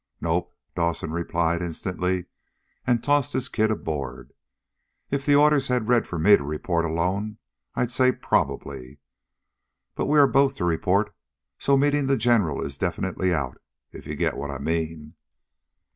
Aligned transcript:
"Nope," 0.19 0.55
Dawson 0.75 1.11
replied 1.11 1.61
instantly, 1.61 2.25
and 2.87 3.03
tossed 3.03 3.33
his 3.33 3.47
kit 3.49 3.69
aboard. 3.69 4.33
"If 5.11 5.27
the 5.27 5.35
orders 5.35 5.67
had 5.67 5.87
read 5.89 6.07
for 6.07 6.17
me 6.17 6.35
to 6.37 6.43
report 6.43 6.85
alone, 6.85 7.37
I'd 7.75 7.91
say 7.91 8.11
probably. 8.11 8.97
But 9.93 10.07
we 10.07 10.17
are 10.17 10.25
both 10.25 10.55
to 10.55 10.65
report, 10.65 11.15
so 11.59 11.77
meeting 11.77 12.07
the 12.07 12.17
general 12.17 12.65
is 12.65 12.79
definitely 12.79 13.31
out, 13.31 13.61
if 13.91 14.07
you 14.07 14.15
get 14.15 14.35
what 14.37 14.49
I 14.49 14.57
mean?" 14.57 15.13